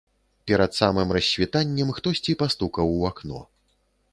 Перад 0.51 0.71
самым 0.77 1.11
рассвітаннем 1.17 1.93
хтосьці 1.99 2.35
пастукаў 2.41 2.87
у 2.97 3.09
акно. 3.11 3.39